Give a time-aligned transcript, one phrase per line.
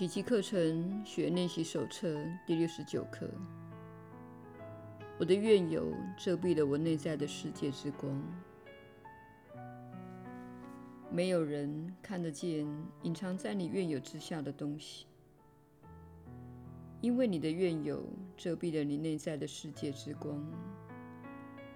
[0.00, 2.16] 奇迹课程学练习手册
[2.46, 3.28] 第六十九课。
[5.18, 8.18] 我的怨尤遮蔽了我内在的世界之光，
[11.10, 12.66] 没有人看得见
[13.02, 15.04] 隐藏在你怨尤之下的东西，
[17.02, 18.02] 因为你的怨尤
[18.38, 20.42] 遮蔽了你内在的世界之光，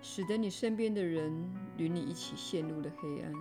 [0.00, 1.30] 使得你身边的人
[1.76, 3.34] 与你一起陷入了黑暗。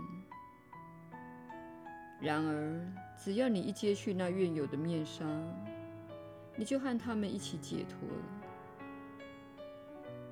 [2.24, 2.80] 然而，
[3.18, 5.26] 只要你一揭去那怨尤的面纱，
[6.56, 8.24] 你就和他们一起解脱了。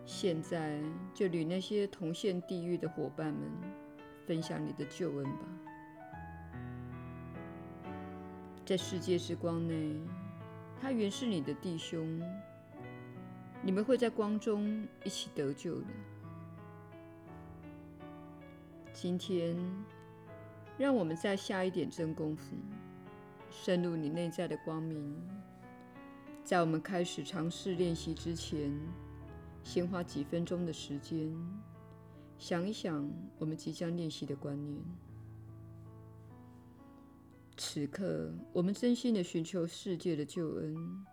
[0.05, 0.79] 现在，
[1.13, 3.41] 就与那些同陷地狱的伙伴们
[4.25, 5.39] 分享你的救恩吧。
[8.65, 9.93] 在世界之光内，
[10.79, 12.21] 他原是你的弟兄，
[13.61, 15.87] 你们会在光中一起得救的。
[18.93, 19.57] 今天。
[20.81, 22.55] 让我们再下一点真功夫，
[23.51, 25.15] 深入你内在的光明。
[26.43, 28.75] 在我们开始尝试练习之前，
[29.63, 31.31] 先花几分钟的时间，
[32.39, 34.81] 想一想我们即将练习的观念。
[37.57, 41.05] 此刻，我们真心的寻求世界的救恩。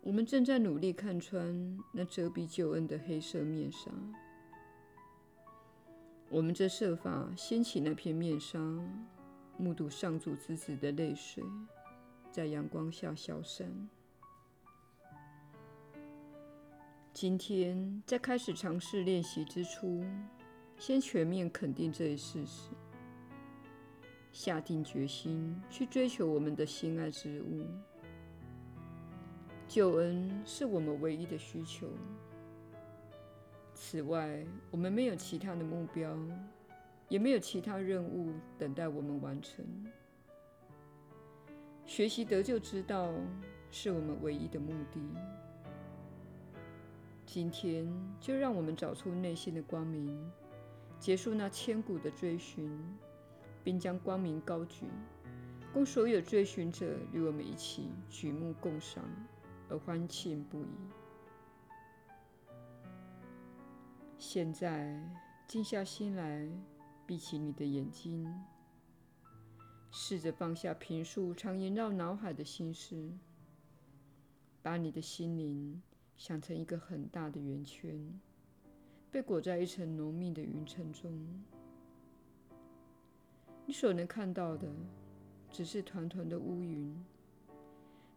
[0.00, 3.90] 我们正在努力看穿那遮蔽救恩的黑色面纱。
[6.30, 8.58] 我们正设法掀起那片面纱，
[9.56, 11.44] 目睹上主之子的泪水
[12.32, 13.88] 在阳光下消散。
[17.12, 20.04] 今天在开始尝试练习之初，
[20.76, 22.70] 先全面肯定这一事实，
[24.32, 27.64] 下定决心去追求我们的心爱之物。
[29.68, 31.88] 救恩是我们唯一的需求。
[33.74, 36.16] 此外，我们没有其他的目标，
[37.08, 39.64] 也没有其他任务等待我们完成。
[41.84, 43.12] 学习得救之道
[43.70, 45.00] 是我们唯一的目的。
[47.26, 47.86] 今天，
[48.20, 50.18] 就让我们找出内心的光明，
[50.98, 52.70] 结束那千古的追寻，
[53.64, 54.86] 并将光明高举，
[55.72, 59.04] 供所有追寻者与我们一起举目共赏，
[59.68, 60.68] 而欢庆不已。
[64.26, 64.98] 现在，
[65.46, 66.48] 静下心来，
[67.06, 68.26] 闭起你的眼睛，
[69.90, 73.12] 试着放下平素常萦绕脑海的心事，
[74.62, 75.80] 把你的心灵
[76.16, 78.18] 想成一个很大的圆圈，
[79.10, 81.12] 被裹在一层浓密的云层中。
[83.66, 84.66] 你所能看到的，
[85.50, 86.98] 只是团团的乌云，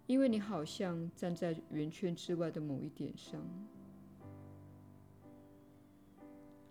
[0.07, 3.45] 因为你好像站在圆圈之外的某一点上。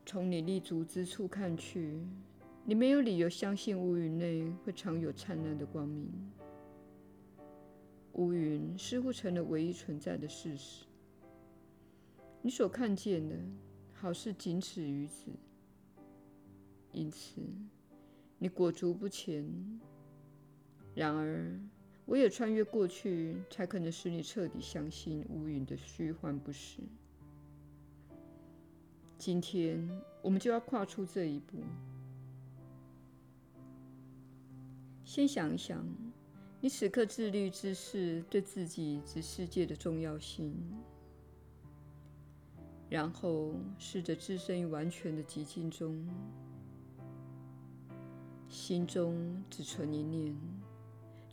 [0.08, 1.98] 从你立足之处看去，
[2.64, 6.08] 你没有理由相信乌云内会藏有灿烂的光明。
[8.12, 10.86] 乌云似乎成了唯一存在的事实。
[12.40, 13.34] 你所看见的，
[13.92, 15.32] 好似仅此于此。
[16.92, 17.40] 因此，
[18.38, 19.44] 你裹足不前。
[20.94, 21.60] 然而，
[22.06, 26.78] 唯有穿越过去，才可能使你彻底相信乌云的虚幻不实。
[29.18, 29.88] 今天，
[30.22, 31.58] 我们就要跨出这一步。
[35.04, 35.86] 先想一想，
[36.60, 40.54] 你此刻自律之事对自己及世界的重要性，
[42.90, 46.06] 然后试着置身于完全的寂静中，
[48.48, 50.36] 心中只存一念，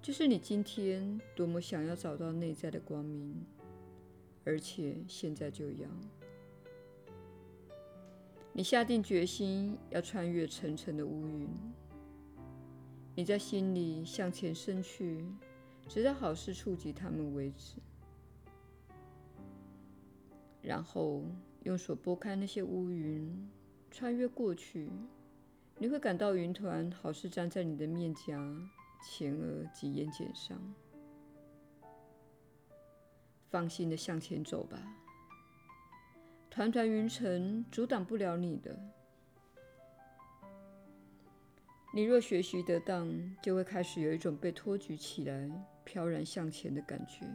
[0.02, 3.36] 就是你今天多么想要找到内在的光明，
[4.46, 5.88] 而且现在就要。
[8.56, 11.50] 你下定决心要穿越层层的乌云，
[13.16, 15.26] 你在心里向前伸去，
[15.88, 17.78] 直到好事触及他们为止，
[20.62, 21.24] 然后
[21.64, 23.50] 用手拨开那些乌云，
[23.90, 24.88] 穿越过去，
[25.80, 28.40] 你会感到云团好似粘在你的面颊、
[29.04, 30.62] 前额及眼睑上。
[33.50, 34.80] 放心的向前走吧。
[36.56, 38.78] 团团云层阻挡不了你的。
[41.92, 43.12] 你若学习得当，
[43.42, 45.50] 就会开始有一种被托举起来、
[45.84, 47.26] 飘然向前的感觉。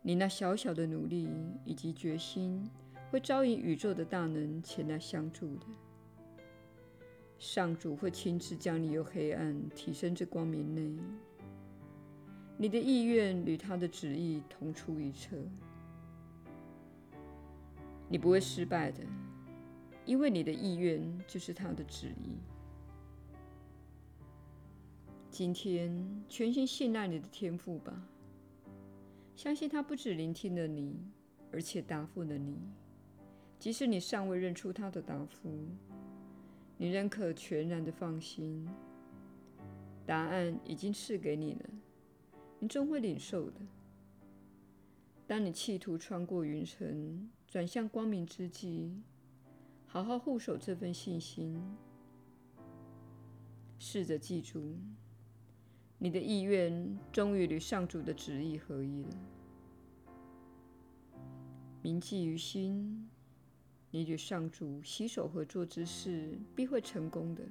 [0.00, 1.28] 你那小小的努力
[1.64, 2.70] 以及决心，
[3.10, 5.66] 会招引宇宙的大能前来相助的。
[7.36, 11.02] 上主会亲自将你由黑暗提升至光明内。
[12.56, 15.36] 你的意愿与他的旨意同出一辙。
[18.08, 19.04] 你不会失败的，
[20.06, 22.38] 因为你的意愿就是他的旨意。
[25.30, 28.02] 今天全心信赖你的天赋吧，
[29.36, 30.96] 相信他不止聆听了你，
[31.52, 32.56] 而且答复了你。
[33.58, 35.68] 即使你尚未认出他的答复，
[36.76, 38.66] 你仍可全然的放心。
[40.06, 41.70] 答案已经赐给你了，
[42.58, 43.60] 你终会领受的。
[45.26, 48.92] 当你企图穿过云层，转向光明之际，
[49.86, 51.58] 好好护守这份信心。
[53.78, 54.76] 试着记住，
[55.96, 59.08] 你的意愿终于与上主的旨意合一了。
[61.80, 63.08] 铭记于心。
[63.90, 67.42] 你与上主携手合作之事必会成功的。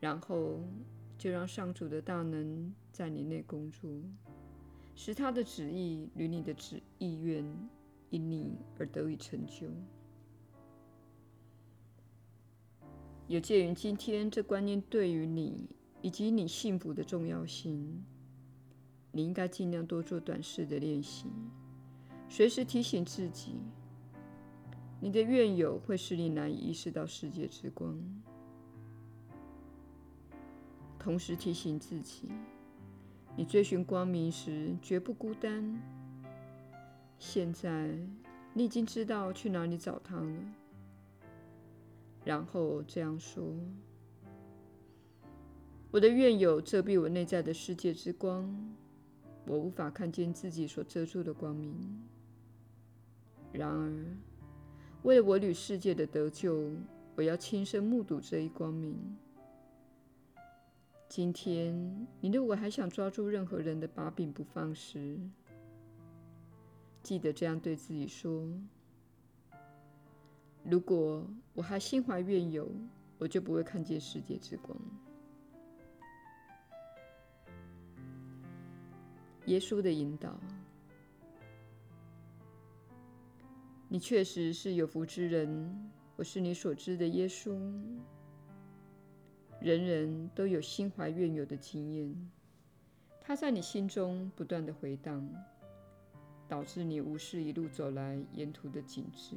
[0.00, 0.58] 然后
[1.16, 3.88] 就让上主的大能在你内工作，
[4.96, 7.44] 使他的旨意与你的旨意愿
[8.14, 9.66] 因你而得以成就。
[13.26, 15.68] 有鉴于今天这观念对于你
[16.00, 18.04] 以及你幸福的重要性，
[19.10, 21.26] 你应该尽量多做短视的练习，
[22.28, 23.56] 随时提醒自己。
[25.00, 27.98] 你的怨友会使你难以意识到世界之光，
[31.00, 32.28] 同时提醒自己，
[33.36, 35.82] 你追寻光明时绝不孤单。
[37.18, 37.96] 现在
[38.52, 40.32] 你已经知道去哪里找他了。
[42.24, 43.44] 然后这样说
[45.90, 48.74] ：“我的怨尤遮蔽我内在的世界之光，
[49.46, 52.02] 我无法看见自己所遮住的光明。
[53.52, 53.92] 然而。”
[55.04, 56.70] 为了我与世界的得救，
[57.14, 58.96] 我要亲身目睹这一光明。
[61.10, 65.20] 今天，你如果还想抓住任何人的把柄不放时，
[67.04, 68.48] 记得这样对自己说：
[70.64, 71.22] 如果
[71.52, 72.66] 我还心怀怨尤，
[73.18, 74.74] 我就不会看见世界之光。
[79.44, 80.40] 耶稣的引导。
[83.86, 87.52] 你确实是有福之人，我是你所知的耶稣。
[89.60, 92.30] 人人都有心怀怨尤的经验，
[93.20, 95.28] 它在你心中不断地回荡，
[96.48, 99.36] 导致你无视一路走来沿途的景致，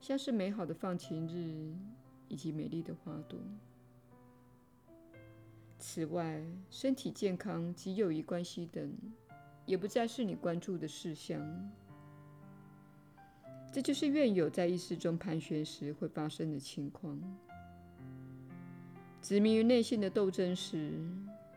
[0.00, 1.74] 像是美好的放晴日
[2.28, 3.38] 以及美丽的花朵。
[5.78, 8.92] 此外，身体健康及友谊关系等，
[9.66, 11.40] 也不再是你关注的事项。
[13.72, 17.20] 这就是怨友在意识中盘旋时会发生的情况。
[19.20, 20.98] 执迷于内心的斗争时，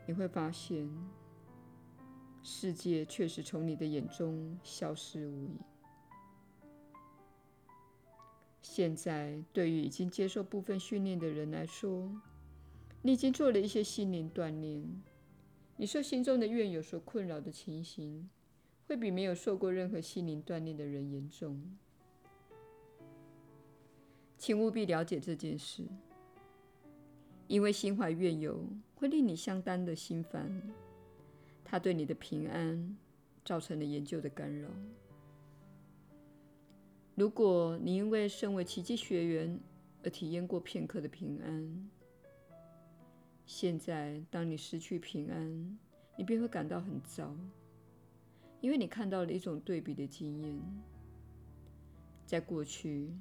[0.06, 0.86] 你会发现，
[2.42, 5.58] 世界确实从你的眼中消失无影。
[8.62, 12.10] 现在，对于已经接受部分训练的人来说，
[13.02, 14.84] 你已经做了一些心灵锻炼。
[15.76, 18.28] 你受心中的怨尤所困扰的情形，
[18.86, 21.78] 会比没有受过任何心灵锻炼的人严重。
[24.36, 25.84] 请务必了解这件事，
[27.48, 28.62] 因为心怀怨尤
[28.94, 30.62] 会令你相当的心烦，
[31.70, 32.96] 它对你的平安
[33.44, 34.68] 造成了研究的干扰。
[37.14, 39.60] 如果你因为身为奇迹学员
[40.02, 41.90] 而体验过片刻的平安，
[43.46, 45.78] 现在当你失去平安，
[46.18, 47.32] 你便会感到很糟，
[48.60, 50.60] 因为你看到了一种对比的经验，
[52.26, 53.12] 在过去。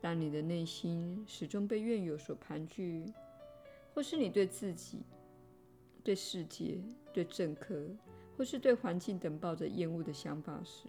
[0.00, 3.12] 当你的内心始终被怨尤所盘踞，
[3.92, 5.00] 或是你对自己、
[6.04, 6.78] 对世界、
[7.14, 7.80] 对政客，
[8.36, 10.88] 或是对环境等抱着厌恶的想法时，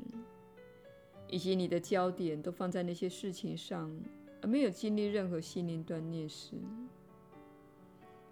[1.30, 3.96] 以及你的焦点都放在那些事情上，
[4.42, 6.56] 而没有经历任何心灵锻炼时，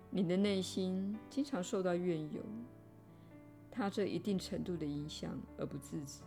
[0.09, 2.41] 你的内心经常受到怨尤，
[3.69, 6.23] 它这一定程度的影响而不自知。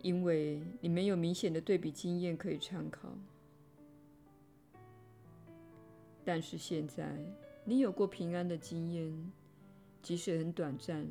[0.00, 3.08] 因为你没有明显的对比经验可以参考，
[6.24, 7.16] 但是现在
[7.64, 9.32] 你有过平安的经验，
[10.02, 11.06] 即使很短暂，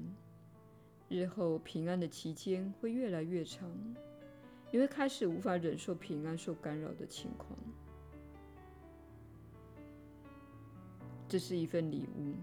[1.08, 3.70] 日后平安的期间会越来越长，
[4.72, 7.58] 你会开始无法忍受平安受干扰的情况。
[11.28, 12.34] 这是一份礼物，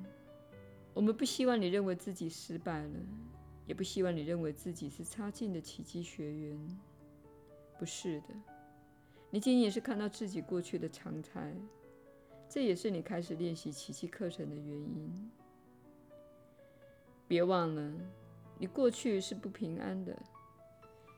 [0.94, 3.00] 我们不希望你认为自己失败了。
[3.66, 6.78] 也不希望你认为自己是差劲的奇迹学员，
[7.78, 8.28] 不是的，
[9.28, 11.54] 你仅仅是看到自己过去的常态，
[12.48, 15.30] 这也是你开始练习奇迹课程的原因。
[17.26, 17.92] 别忘了，
[18.58, 20.16] 你过去是不平安的，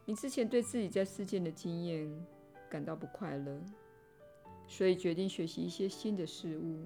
[0.05, 2.11] 你之前对自己在世间的经验
[2.69, 3.61] 感到不快乐，
[4.67, 6.85] 所以决定学习一些新的事物，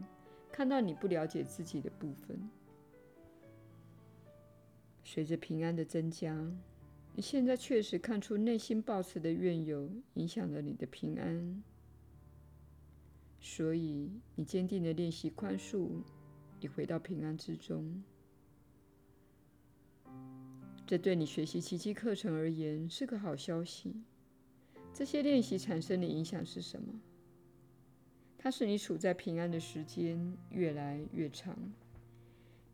[0.52, 2.38] 看到你不了解自己的部分。
[5.02, 6.36] 随着平安的增加，
[7.14, 11.62] 你现在确实看出内心抱持的怨尤影响了你的平安，
[13.46, 15.90] 所以你坚定的练习宽恕，
[16.60, 18.02] 以回到平安之中。
[20.86, 24.02] 这对你学习奇迹课程而言是个好消息。
[24.94, 26.98] 这些练习产生的影响是什么？
[28.38, 31.54] 它使你处在平安的时间越来越长，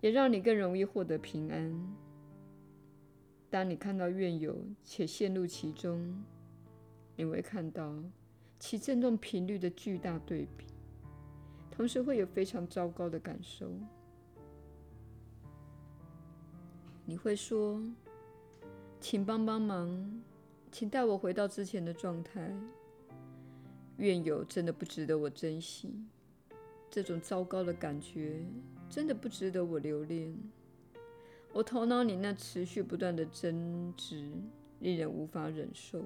[0.00, 1.96] 也让你更容易获得平安。
[3.50, 6.22] 当你看到怨尤且陷入其中，
[7.16, 8.00] 你会看到
[8.60, 10.66] 其振动频率的巨大对比，
[11.70, 13.72] 同时会有非常糟糕的感受。
[17.06, 17.82] 你会说
[19.00, 20.22] ：“请帮帮忙，
[20.70, 22.54] 请带我回到之前的状态。
[23.96, 25.94] 怨尤真的不值得我珍惜，
[26.90, 28.44] 这种糟糕的感觉
[28.88, 30.36] 真的不值得我留恋。
[31.52, 34.30] 我头脑里那持续不断的争执，
[34.78, 36.04] 令人无法忍受。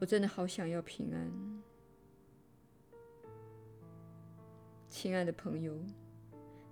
[0.00, 1.30] 我真的好想要平安。”
[4.88, 5.78] 亲爱的朋友，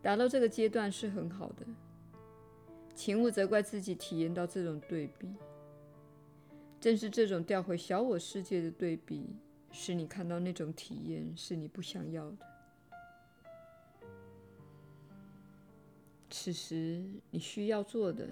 [0.02, 1.64] 达到这个阶段是很好的。
[2.94, 5.28] 请勿责怪自己体验到这种对比，
[6.80, 9.36] 正是这种调回小我世界的对比，
[9.70, 12.38] 使你看到那种体验是你不想要的。
[16.28, 18.26] 此时你需要做的，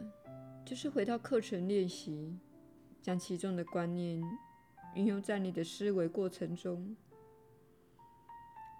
[0.65, 2.37] 就是回到课程练习，
[3.01, 4.21] 将其中的观念
[4.97, 6.97] 运用在你的思维过程中。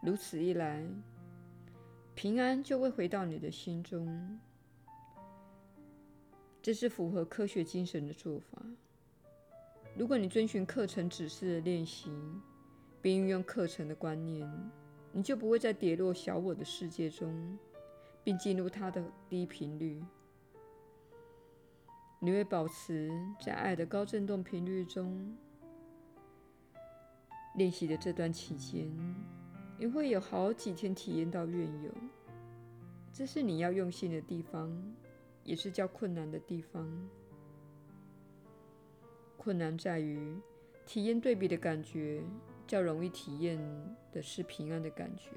[0.03, 0.83] 如此一来，
[2.15, 4.41] 平安就会回到你的心中。
[6.63, 8.63] 这是符合科学精神的做法。
[9.95, 12.11] 如果你遵循课程指示的练习，
[13.03, 14.51] 并运用课程的观念，
[15.13, 17.59] 你就不会再跌落小我的世界中，
[18.25, 20.03] 并进入它的低频率。
[22.21, 23.11] 你会保持
[23.45, 25.37] 在爱的高振动频率中。
[27.57, 28.89] 练习的这段期间，
[29.79, 31.91] 你会有好几天体验到怨尤，
[33.13, 34.73] 这是你要用心的地方。
[35.47, 36.85] 也是较困难的地方。
[39.37, 40.37] 困难在于
[40.85, 42.21] 体验对比的感觉，
[42.67, 43.57] 较容易体验
[44.11, 45.31] 的是平安的感觉。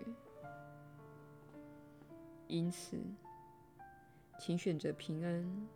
[2.48, 2.98] 因此，
[4.40, 5.68] 请选择平安，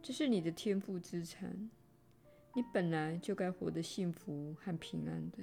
[0.00, 1.70] 这是你的天赋资产。
[2.58, 5.38] 你本来就该活得幸福和平安的。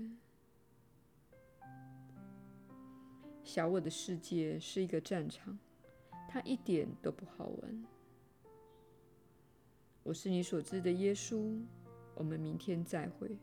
[3.41, 5.57] 小我的世界是一个战场。
[6.27, 7.85] 它一点都不好玩。
[10.03, 11.57] 我是你所知的耶稣。
[12.15, 13.37] 我们明天再会。